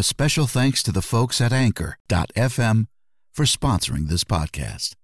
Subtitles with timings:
[0.00, 2.86] A special thanks to the folks at Anchor.fm
[3.34, 4.94] for sponsoring this podcast.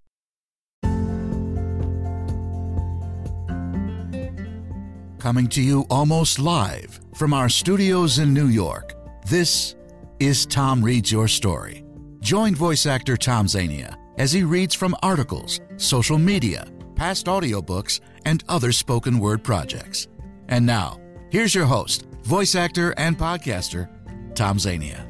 [5.18, 8.94] Coming to you almost live from our studios in New York,
[9.28, 9.74] this
[10.18, 11.84] is Tom Reads Your Story.
[12.20, 18.42] Join voice actor Tom Zania as he reads from articles, social media, past audiobooks, and
[18.48, 20.08] other spoken word projects.
[20.48, 23.90] And now, here's your host, voice actor and podcaster,
[24.36, 25.06] Tom Zania.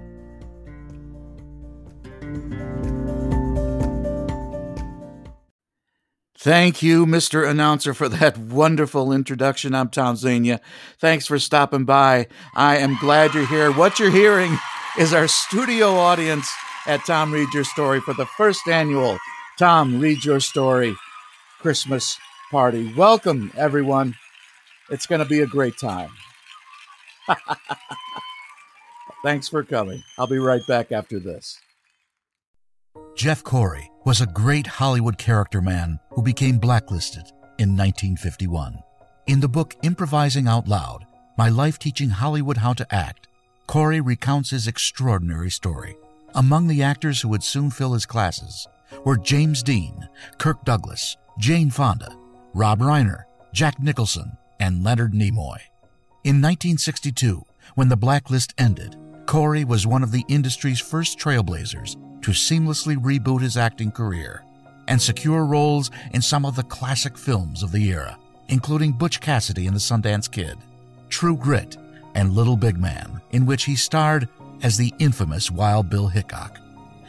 [6.39, 7.49] Thank you, Mr.
[7.49, 9.75] Announcer, for that wonderful introduction.
[9.75, 10.61] I'm Tom Zania.
[11.01, 12.29] Thanks for stopping by.
[12.55, 13.73] I am glad you're here.
[13.73, 14.57] What you're hearing
[14.97, 16.49] is our studio audience
[16.87, 19.19] at Tom Read Your Story for the first annual
[19.59, 20.95] Tom Read Your Story
[21.59, 22.17] Christmas
[22.53, 22.95] party.
[22.95, 24.15] Welcome, everyone.
[24.89, 26.11] It's going to be a great time.
[29.27, 30.05] Thanks for coming.
[30.21, 31.59] I'll be right back after this.
[33.17, 37.25] Jeff Corey was a great Hollywood character man who became blacklisted
[37.59, 38.79] in 1951.
[39.27, 43.27] In the book Improvising Out Loud My Life Teaching Hollywood How to Act,
[43.67, 45.97] Corey recounts his extraordinary story.
[46.37, 48.69] Among the actors who would soon fill his classes
[49.05, 50.09] were James Dean,
[50.39, 52.17] Kirk Douglas, Jane Fonda,
[52.55, 55.59] Rob Reiner, Jack Nicholson, and Leonard Nimoy.
[56.23, 57.43] In 1962,
[57.75, 58.97] when the blacklist ended,
[59.27, 64.45] Corey was one of the industry's first trailblazers to seamlessly reboot his acting career
[64.87, 68.17] and secure roles in some of the classic films of the era,
[68.49, 70.57] including Butch Cassidy and the Sundance Kid,
[71.09, 71.77] True Grit,
[72.15, 74.29] and Little Big Man, in which he starred
[74.63, 76.61] as the infamous Wild Bill Hickok.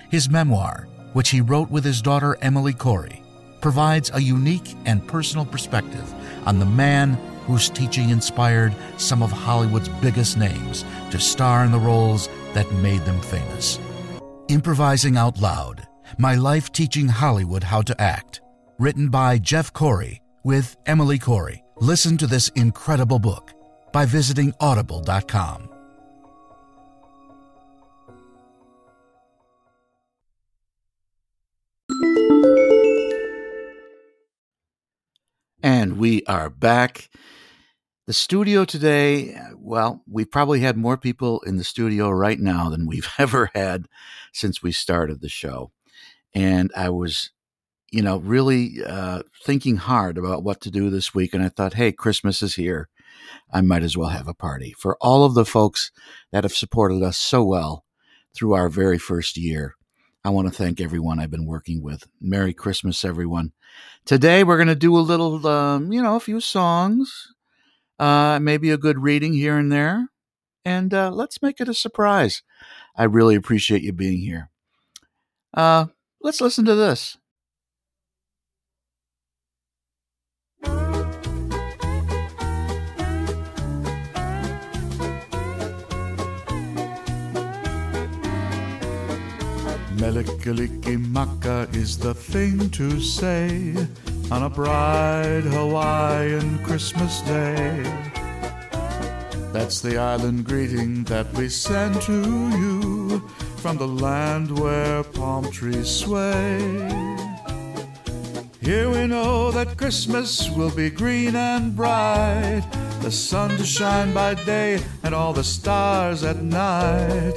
[0.10, 3.22] His memoir, which he wrote with his daughter Emily Corey,
[3.62, 6.14] provides a unique and personal perspective
[6.48, 7.16] on the man
[7.48, 13.04] whose teaching inspired some of Hollywood's biggest names to star in the roles that made
[13.06, 13.80] them famous.
[14.50, 18.42] Improvising Out Loud My Life Teaching Hollywood How to Act,
[18.78, 21.64] written by Jeff Corey with Emily Corey.
[21.78, 23.54] Listen to this incredible book
[23.94, 25.70] by visiting audible.com.
[35.64, 37.10] And we are back.
[38.08, 42.88] The studio today, well, we probably had more people in the studio right now than
[42.88, 43.90] we've ever had
[44.32, 45.72] since we started the show.
[46.34, 47.32] And I was,
[47.92, 51.34] you know, really uh, thinking hard about what to do this week.
[51.34, 52.88] And I thought, hey, Christmas is here.
[53.52, 55.92] I might as well have a party for all of the folks
[56.32, 57.84] that have supported us so well
[58.34, 59.76] through our very first year.
[60.24, 62.08] I want to thank everyone I've been working with.
[62.22, 63.52] Merry Christmas, everyone.
[64.06, 67.34] Today we're going to do a little, um, you know, a few songs,
[68.00, 70.10] uh, maybe a good reading here and there,
[70.66, 72.44] and uh, let's make it a surprise.
[72.96, 74.50] I really appreciate you being here.
[75.54, 75.88] Uh,
[76.22, 77.18] let's listen to this.
[90.00, 93.74] Mele Kalikimaka is the thing to say
[94.32, 97.82] on a bright Hawaiian Christmas day.
[99.54, 103.20] That's the island greeting that we send to you
[103.58, 106.60] from the land where palm trees sway.
[108.62, 112.64] Here we know that Christmas will be green and bright,
[113.02, 117.34] the sun to shine by day and all the stars at night.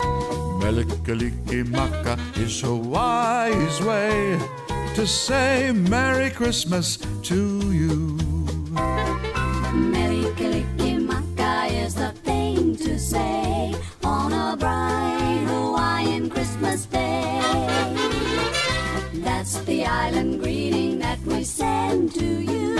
[0.60, 4.59] Mele Kalikimaka is Hawaii's way
[4.94, 8.16] to say Merry Christmas to you.
[9.72, 17.40] Mele Kalikimaka is the thing to say on a bright Hawaiian Christmas day.
[19.14, 22.76] That's the island greeting that we send to you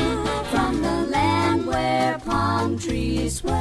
[0.51, 3.53] from the land where palm trees sway.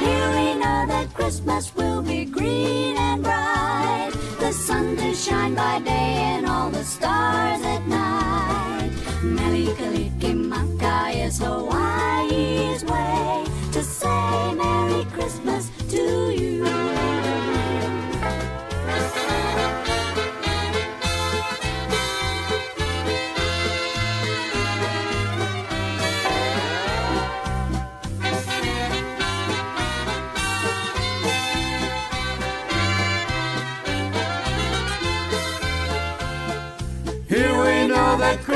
[0.00, 1.83] Here we know that Christmas will
[5.54, 8.90] by day and all the stars at night.
[9.22, 13.43] Melikalikimaka is Hawaii's way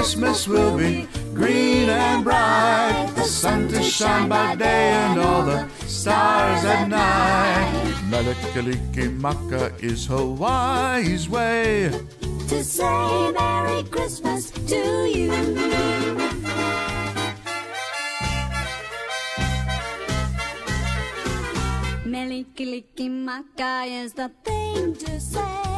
[0.08, 5.69] Christmas will be green and bright, the sun to shine by day and all the
[5.87, 7.94] stars at night.
[8.08, 11.93] Mele Kalikimaka is Hawaii's way
[12.49, 14.82] to say Merry Christmas to
[15.12, 15.28] you.
[22.06, 25.77] Mele Kalikimaka is the thing to say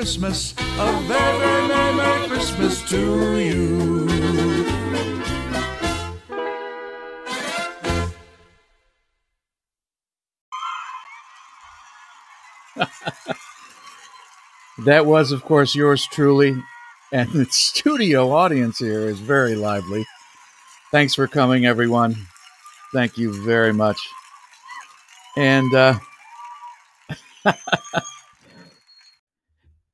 [0.00, 4.06] Christmas, a very very Merry, Merry Christmas to you.
[14.86, 16.56] that was, of course, yours truly.
[17.12, 20.06] And the studio audience here is very lively.
[20.90, 22.16] Thanks for coming, everyone.
[22.94, 24.00] Thank you very much.
[25.36, 25.98] And uh,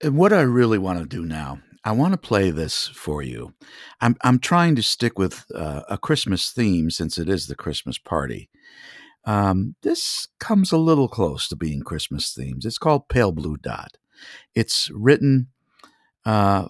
[0.02, 3.54] what I really want to do now, I want to play this for you.
[4.00, 7.98] I'm I'm trying to stick with uh, a Christmas theme since it is the Christmas
[7.98, 8.50] party.
[9.25, 12.64] Um, this comes a little close to being Christmas themes.
[12.64, 13.98] It's called Pale Blue Dot.
[14.54, 15.48] It's written
[16.25, 16.69] uh,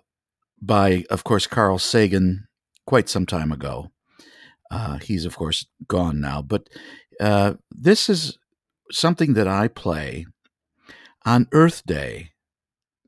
[0.60, 2.48] by, of course, Carl Sagan
[2.86, 3.90] quite some time ago.
[4.70, 6.40] Uh, he's, of course, gone now.
[6.40, 6.68] But
[7.20, 8.38] uh, this is
[8.90, 10.26] something that I play
[11.26, 12.30] on Earth Day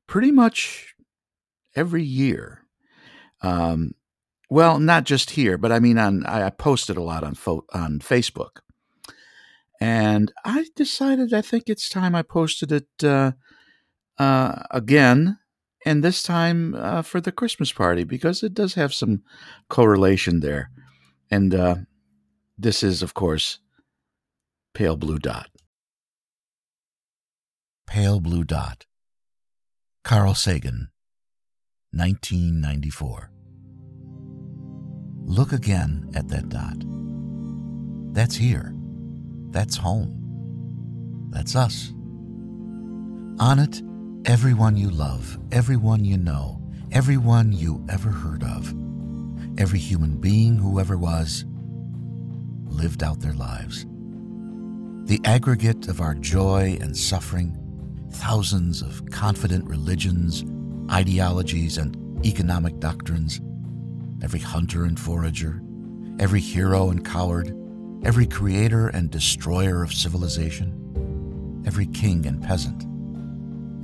[0.08, 0.94] pretty much
[1.76, 2.64] every year.
[3.42, 3.92] Um,
[4.50, 8.00] well, not just here, but I mean, on I posted a lot on fo- on
[8.00, 8.62] Facebook,
[9.80, 13.32] and I decided I think it's time I posted it uh,
[14.18, 15.38] uh, again,
[15.84, 19.22] and this time uh, for the Christmas party because it does have some
[19.68, 20.70] correlation there.
[21.30, 21.76] And uh,
[22.56, 23.58] this is, of course,
[24.72, 25.50] Pale Blue Dot.
[27.86, 28.86] Pale Blue Dot.
[30.08, 30.88] Carl Sagan,
[31.92, 33.30] 1994.
[35.26, 36.82] Look again at that dot.
[38.14, 38.74] That's here.
[39.50, 41.28] That's home.
[41.28, 41.92] That's us.
[43.38, 43.82] On it,
[44.24, 46.58] everyone you love, everyone you know,
[46.90, 48.74] everyone you ever heard of
[49.58, 51.44] every human being who ever was
[52.64, 53.84] lived out their lives.
[55.04, 57.67] The aggregate of our joy and suffering,
[58.10, 60.44] thousands of confident religions,
[60.90, 61.96] ideologies, and
[62.26, 63.40] economic doctrines,
[64.22, 65.60] every hunter and forager,
[66.18, 67.54] every hero and coward,
[68.04, 72.84] every creator and destroyer of civilization, every king and peasant,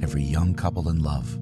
[0.03, 1.39] every young couple in love,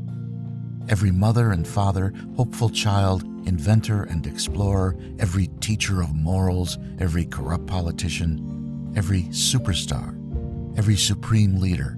[0.88, 7.66] every mother and father, hopeful child, inventor and explorer, every teacher of morals, every corrupt
[7.66, 10.16] politician, every superstar,
[10.76, 11.96] every supreme leader,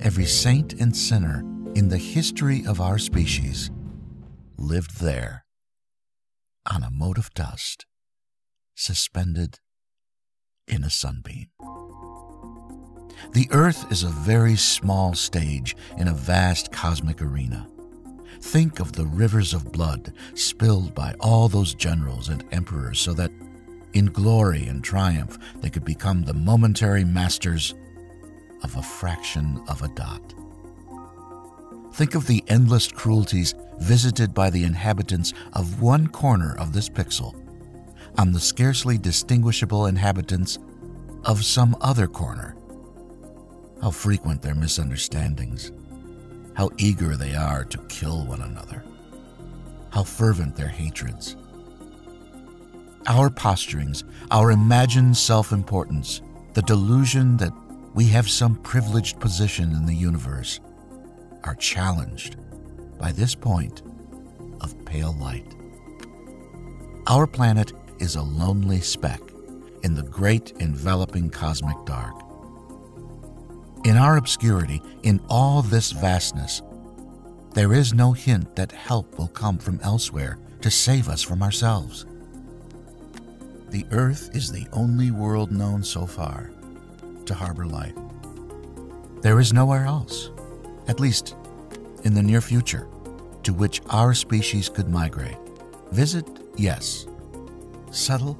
[0.00, 1.42] every saint and sinner
[1.74, 3.70] in the history of our species
[4.58, 5.44] lived there
[6.70, 7.86] on a mote of dust
[8.74, 9.58] suspended
[10.68, 11.48] in a sunbeam.
[13.32, 17.68] The Earth is a very small stage in a vast cosmic arena.
[18.40, 23.30] Think of the rivers of blood spilled by all those generals and emperors so that,
[23.94, 27.74] in glory and triumph, they could become the momentary masters
[28.62, 30.34] of a fraction of a dot.
[31.94, 37.34] Think of the endless cruelties visited by the inhabitants of one corner of this pixel
[38.18, 40.58] on the scarcely distinguishable inhabitants
[41.24, 42.56] of some other corner.
[43.82, 45.72] How frequent their misunderstandings
[46.56, 48.82] how eager they are to kill one another,
[49.92, 51.36] how fervent their hatreds.
[53.06, 56.22] Our posturings, our imagined self importance,
[56.54, 57.52] the delusion that
[57.96, 60.60] we have some privileged position in the universe,
[61.44, 62.36] are challenged
[62.98, 63.80] by this point
[64.60, 65.54] of pale light.
[67.06, 69.22] Our planet is a lonely speck
[69.82, 72.14] in the great enveloping cosmic dark.
[73.86, 76.60] In our obscurity, in all this vastness,
[77.54, 82.04] there is no hint that help will come from elsewhere to save us from ourselves.
[83.70, 86.50] The Earth is the only world known so far
[87.26, 87.94] to harbor life.
[89.22, 90.30] There is nowhere else,
[90.88, 91.34] at least
[92.04, 92.88] in the near future,
[93.42, 95.36] to which our species could migrate.
[95.92, 97.06] Visit, yes.
[97.90, 98.38] Settle,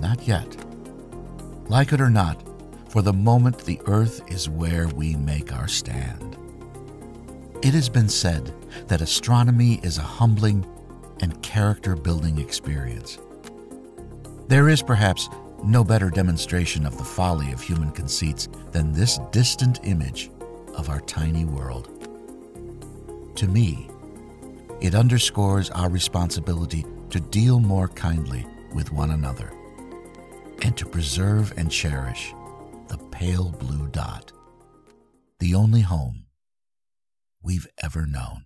[0.00, 0.56] not yet.
[1.68, 2.42] Like it or not,
[2.88, 6.36] for the moment the earth is where we make our stand.
[7.62, 8.52] It has been said
[8.88, 10.66] that astronomy is a humbling
[11.20, 13.18] and character building experience.
[14.48, 15.28] There is perhaps
[15.64, 20.30] no better demonstration of the folly of human conceits than this distant image
[20.74, 21.90] of our tiny world.
[23.36, 23.88] To me,
[24.80, 29.52] it underscores our responsibility to deal more kindly with one another
[30.62, 32.32] and to preserve and cherish
[32.88, 34.32] the pale blue dot,
[35.38, 36.24] the only home
[37.42, 38.45] we've ever known.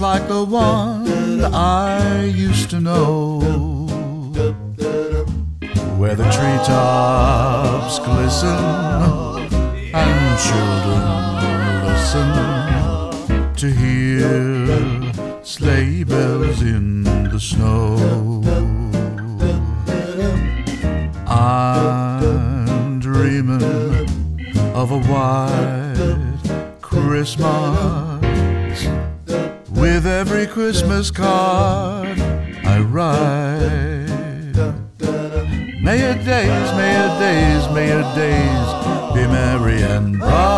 [0.00, 3.40] Like the one I used to know,
[5.96, 8.48] where the treetops glisten
[9.94, 11.02] and children
[11.88, 12.30] listen
[13.56, 17.96] to hear sleigh bells in the snow.
[21.26, 23.62] I'm dreaming
[24.74, 26.38] of a white
[26.80, 28.07] Christmas
[30.18, 32.18] every Christmas card
[32.64, 34.56] I write.
[35.80, 38.68] May your days, may your days, may your days
[39.14, 40.57] be merry and bright,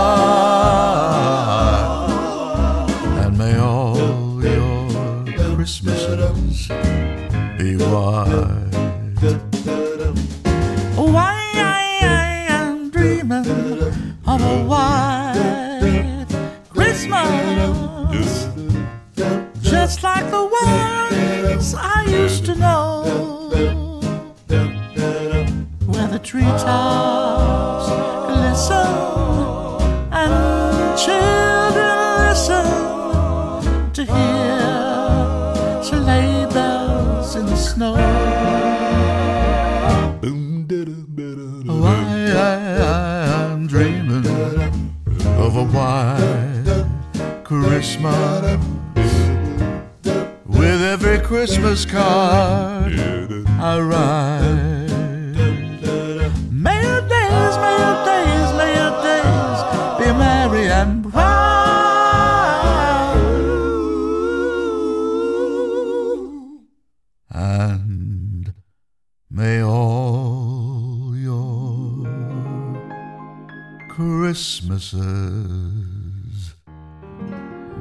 [74.81, 76.55] Christmases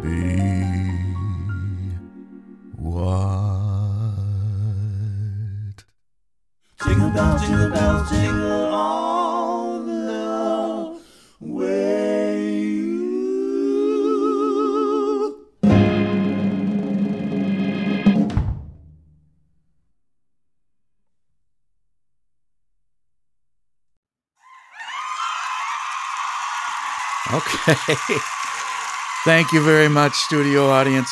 [0.04, 0.36] be
[2.76, 3.40] white.
[6.84, 8.49] Jingle bells, jingle bells, jingle
[29.26, 31.12] Thank you very much, studio audience.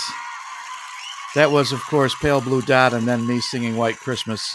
[1.35, 4.47] That was, of course, Pale Blue Dot, and then me singing White Christmas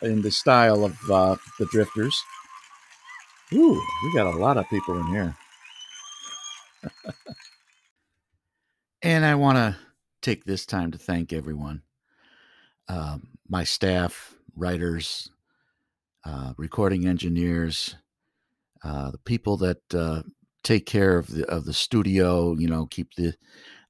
[0.00, 2.22] in the style of uh, the Drifters.
[3.52, 5.36] Ooh, we got a lot of people in here.
[9.02, 9.76] and I want to
[10.22, 11.82] take this time to thank everyone
[12.88, 15.30] um, my staff, writers,
[16.24, 17.96] uh, recording engineers,
[18.84, 20.22] uh, the people that uh,
[20.62, 22.54] take care of the of the studio.
[22.56, 23.34] You know, keep the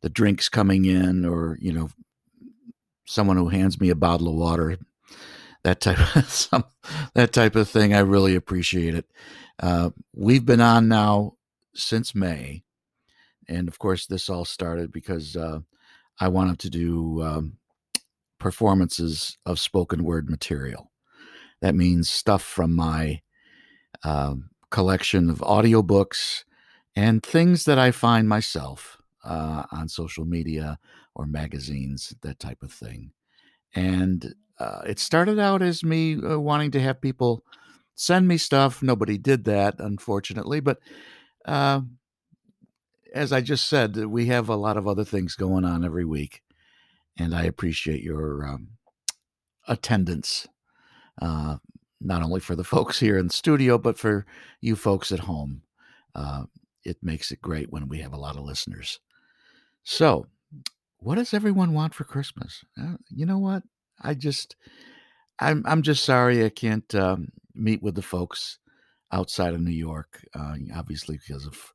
[0.00, 1.90] the drinks coming in, or you know,
[3.06, 4.78] someone who hands me a bottle of water.
[5.64, 6.64] That type of some,
[7.14, 7.94] that type of thing.
[7.94, 9.06] I really appreciate it.
[9.60, 11.36] Uh, we've been on now
[11.74, 12.64] since May,
[13.48, 15.60] and of course, this all started because uh,
[16.18, 17.58] I wanted to do um,
[18.38, 20.90] performances of spoken word material.
[21.60, 23.22] That means stuff from my
[24.02, 26.42] um, collection of audiobooks
[26.94, 30.78] and things that I find myself uh, on social media
[31.14, 33.12] or magazines, that type of thing.
[33.74, 37.44] And uh, it started out as me uh, wanting to have people
[37.94, 38.82] send me stuff.
[38.82, 40.60] Nobody did that, unfortunately.
[40.60, 40.78] But
[41.44, 41.82] uh,
[43.14, 46.42] as I just said, we have a lot of other things going on every week.
[47.18, 48.68] And I appreciate your um,
[49.68, 50.48] attendance,
[51.20, 51.56] uh,
[52.00, 54.26] not only for the folks here in the studio, but for
[54.60, 55.62] you folks at home.
[56.14, 56.44] Uh,
[56.84, 59.00] it makes it great when we have a lot of listeners.
[59.82, 60.26] So,
[60.98, 62.64] what does everyone want for Christmas?
[62.80, 63.62] Uh, you know what?
[64.00, 64.56] I just,
[65.40, 68.58] I'm, I'm just sorry I can't um, meet with the folks
[69.10, 71.72] outside of New York, uh, obviously because of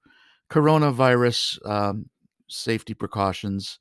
[0.49, 2.09] coronavirus um,
[2.47, 3.79] safety precautions.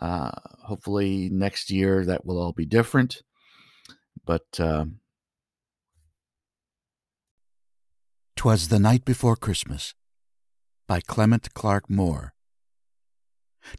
[0.00, 0.30] Uh,
[0.64, 3.22] hopefully next year that will all be different.
[4.24, 4.86] But uh,
[8.36, 9.94] "Twas the Night Before Christmas"
[10.90, 12.34] by Clement Clarke Moore.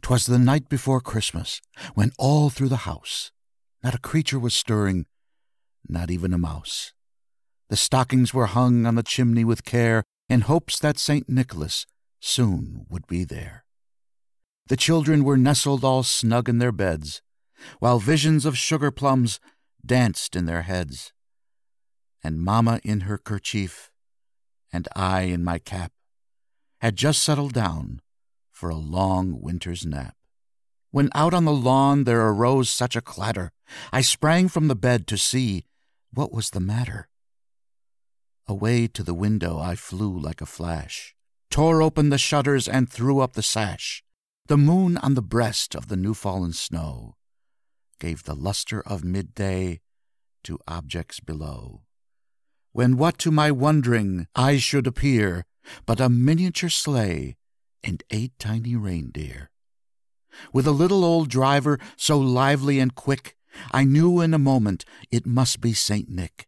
[0.00, 1.60] 'Twas the night before Christmas,
[1.92, 3.30] when all through the house
[3.82, 5.04] not a creature was stirring,
[5.86, 6.94] not even a mouse.
[7.68, 11.28] The stockings were hung on the chimney with care, in hopes that St.
[11.28, 11.84] Nicholas
[12.18, 13.66] soon would be there.
[14.68, 17.20] The children were nestled all snug in their beds,
[17.78, 19.38] while visions of sugar plums
[19.84, 21.12] danced in their heads.
[22.24, 23.90] And Mamma in her kerchief,
[24.72, 25.92] and I in my cap,
[26.82, 28.00] had just settled down
[28.50, 30.16] for a long winter's nap.
[30.90, 33.52] When out on the lawn there arose such a clatter,
[33.92, 35.64] I sprang from the bed to see
[36.12, 37.08] what was the matter.
[38.48, 41.14] Away to the window I flew like a flash,
[41.50, 44.02] tore open the shutters and threw up the sash.
[44.48, 47.14] The moon on the breast of the new fallen snow
[48.00, 49.80] gave the luster of midday
[50.42, 51.82] to objects below.
[52.72, 55.46] When what to my wondering eyes should appear
[55.86, 57.36] but a miniature sleigh
[57.82, 59.50] and eight tiny reindeer.
[60.52, 63.36] With a little old driver so lively and quick,
[63.72, 66.46] I knew in a moment it must be Saint Nick.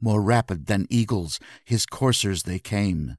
[0.00, 3.16] More rapid than eagles, his coursers they came,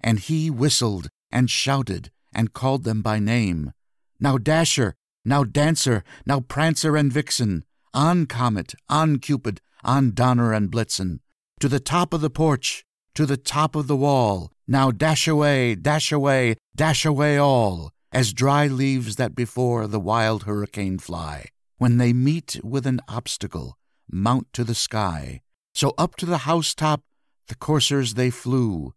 [0.00, 3.72] and he whistled and shouted and called them by name.
[4.20, 4.94] Now Dasher,
[5.24, 11.20] now Dancer, now Prancer and Vixen, on Comet, on Cupid, on Donner and Blitzen,
[11.60, 15.74] to the top of the porch, to the top of the wall, now dash away,
[15.74, 21.46] dash away, dash away all, as dry leaves that before the wild hurricane fly.
[21.78, 23.76] When they meet with an obstacle,
[24.10, 25.42] mount to the sky.
[25.74, 27.02] So up to the housetop
[27.48, 28.94] the coursers they flew,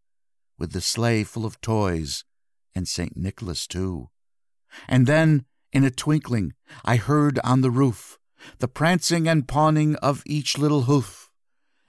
[0.57, 2.23] with the sleigh full of toys,
[2.73, 3.17] and St.
[3.17, 4.09] Nicholas too.
[4.87, 6.53] And then, in a twinkling,
[6.85, 8.17] I heard on the roof
[8.59, 11.26] the prancing and pawing of each little hoof.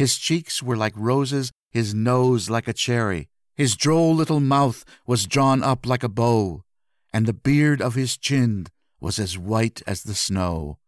[0.00, 5.26] His cheeks were like roses, his nose like a cherry, his droll little mouth was
[5.26, 6.64] drawn up like a bow,
[7.12, 10.78] and the beard of his chin was as white as the snow.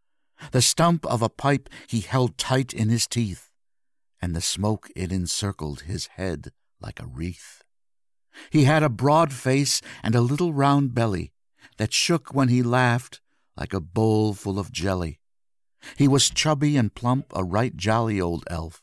[0.53, 3.51] The stump of a pipe he held tight in his teeth,
[4.23, 7.63] and the smoke it encircled his head like a wreath.
[8.49, 11.35] He had a broad face and a little round belly
[11.77, 13.21] that shook when he laughed
[13.59, 15.21] like a bowl full of jelly.
[15.99, 18.83] He was chubby and plump, a right jolly old elf,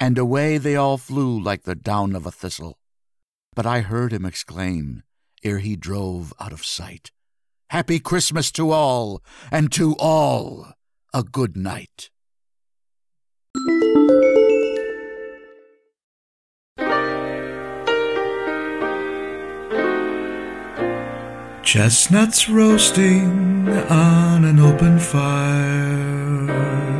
[0.00, 2.78] and away they all flew like the down of a thistle.
[3.54, 5.04] But I heard him exclaim,
[5.44, 7.12] ere he drove out of sight,
[7.70, 10.72] Happy Christmas to all, and to all
[11.14, 12.10] a good night.
[21.62, 26.99] Chestnuts roasting on an open fire.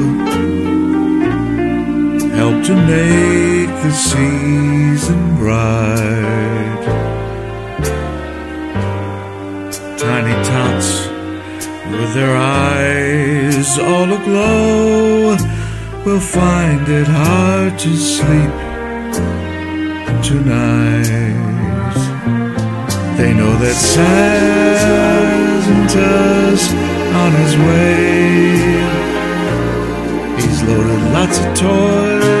[2.51, 6.83] help to make the season bright.
[9.97, 10.89] Tiny tots
[11.91, 15.37] with their eyes all aglow
[16.05, 18.53] will find it hard to sleep
[20.29, 21.39] tonight.
[23.17, 24.23] They know that Santa's
[27.23, 28.11] on his way.
[30.41, 32.40] He's loaded lots of toys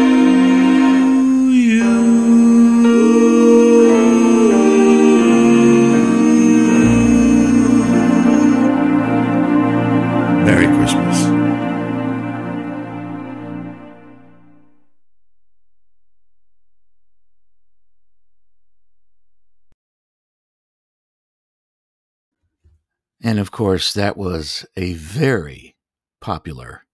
[23.23, 25.75] And of course, that was a very
[26.21, 26.85] popular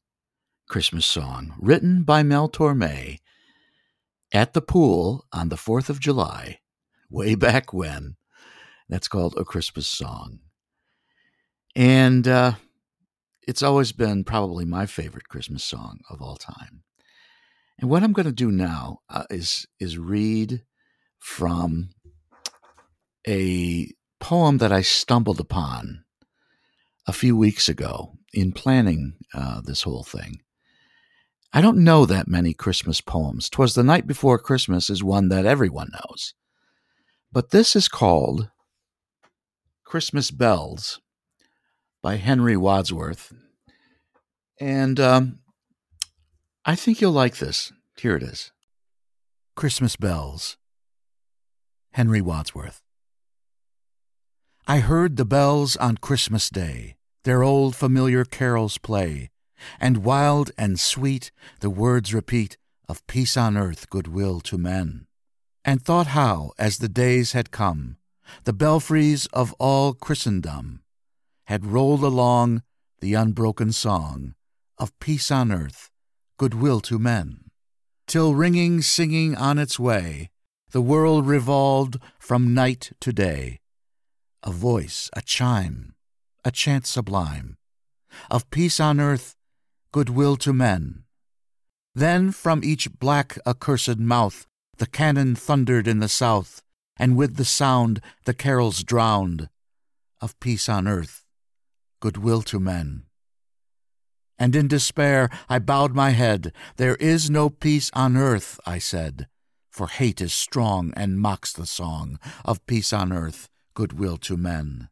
[0.68, 3.20] Christmas song written by Mel Torme
[4.34, 6.60] at the pool on the 4th of July,
[7.10, 8.18] way back when.
[8.90, 10.40] That's called A Christmas Song.
[11.76, 12.54] And uh,
[13.48, 16.84] it's always been probably my favorite Christmas song of all time.
[17.80, 20.64] And what I'm going to do now uh, is is read
[21.20, 21.90] from
[23.28, 26.04] a poem that I stumbled upon
[27.08, 30.42] a few weeks ago in planning uh, this whole thing.
[31.54, 33.50] I don't know that many Christmas poems.
[33.50, 36.34] Twas the Night Before Christmas is one that everyone knows.
[37.32, 38.50] But this is called
[39.86, 41.00] Christmas Bells
[42.04, 43.34] by Henry Wadsworth.
[44.60, 45.40] And um,
[46.66, 47.72] I think you'll like this.
[47.98, 48.52] Here it is
[49.56, 50.58] Christmas Bells.
[51.94, 52.82] Henry Wadsworth.
[54.68, 56.97] I heard the bells on Christmas Day,
[57.28, 59.30] their old familiar carols play,
[59.82, 62.56] and wild and sweet the words repeat
[62.88, 65.06] of peace on earth, goodwill to men.
[65.66, 67.98] And thought how, as the days had come,
[68.46, 70.84] the belfries of all Christendom
[71.48, 72.64] had rolled along
[73.02, 74.34] the unbroken song
[74.78, 75.92] of peace on earth,
[76.38, 77.52] goodwill to men,
[78.08, 80.30] till ringing, singing on its way,
[80.72, 83.60] the world revolved from night to day
[84.44, 85.97] a voice, a chime,
[86.48, 87.58] a chant sublime,
[88.32, 89.36] of peace on earth,
[89.92, 91.04] goodwill to men.
[91.94, 96.62] Then from each black accursed mouth the cannon thundered in the south,
[96.96, 99.50] and with the sound the carols drowned,
[100.22, 101.26] of peace on earth,
[102.00, 103.04] goodwill to men.
[104.40, 106.54] And in despair I bowed my head.
[106.78, 109.28] There is no peace on earth, I said,
[109.70, 114.88] for hate is strong and mocks the song of peace on earth, goodwill to men.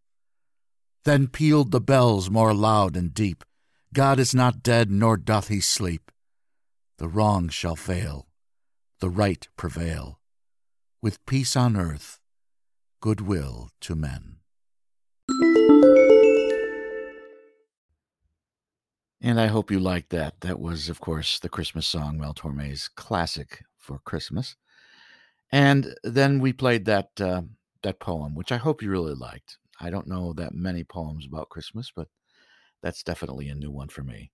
[1.05, 3.43] Then pealed the bells more loud and deep.
[3.93, 6.11] God is not dead, nor doth he sleep.
[6.97, 8.27] The wrong shall fail,
[8.99, 10.19] the right prevail,
[11.03, 12.19] with peace on earth,
[13.01, 14.37] goodwill to men.
[19.21, 20.41] And I hope you liked that.
[20.41, 24.55] That was, of course, the Christmas song, Mel Torme's classic for Christmas.
[25.51, 27.43] And then we played that uh,
[27.83, 29.57] that poem, which I hope you really liked.
[29.79, 32.07] I don't know that many poems about Christmas, but
[32.81, 34.31] that's definitely a new one for me.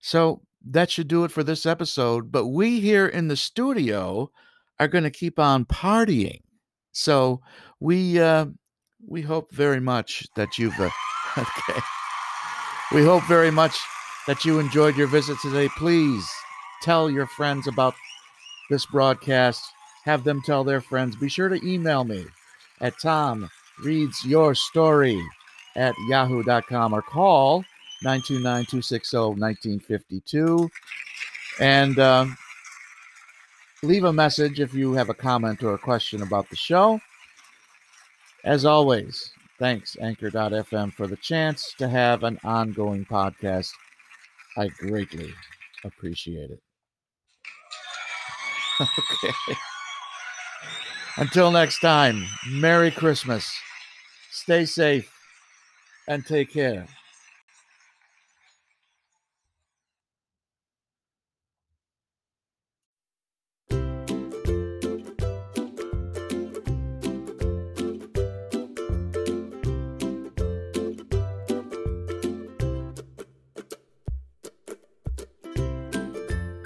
[0.00, 2.32] So that should do it for this episode.
[2.32, 4.30] But we here in the studio
[4.78, 6.40] are going to keep on partying.
[6.92, 7.40] So
[7.80, 8.46] we uh,
[9.06, 10.90] we hope very much that you've uh,
[11.38, 11.80] okay.
[12.92, 13.76] We hope very much
[14.26, 15.68] that you enjoyed your visit today.
[15.76, 16.26] Please
[16.82, 17.94] tell your friends about
[18.70, 19.62] this broadcast.
[20.04, 21.16] Have them tell their friends.
[21.16, 22.26] Be sure to email me
[22.80, 23.48] at Tom
[23.82, 25.20] Reads Your Story
[25.76, 27.64] at yahoo.com or call
[28.02, 30.70] 929 260 1952.
[31.60, 32.26] And uh,
[33.82, 37.00] leave a message if you have a comment or a question about the show.
[38.44, 43.72] As always, thanks Anchor.fm for the chance to have an ongoing podcast.
[44.56, 45.32] I greatly
[45.84, 46.60] appreciate it.
[48.80, 49.54] okay.
[51.16, 53.52] Until next time, Merry Christmas.
[54.30, 55.10] Stay safe
[56.08, 56.86] and take care.